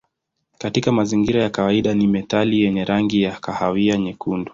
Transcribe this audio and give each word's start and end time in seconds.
Katika 0.57 0.91
mazingira 0.91 1.43
ya 1.43 1.49
kawaida 1.49 1.93
ni 1.93 2.07
metali 2.07 2.61
yenye 2.61 2.85
rangi 2.85 3.21
ya 3.21 3.39
kahawia 3.39 3.97
nyekundu. 3.97 4.49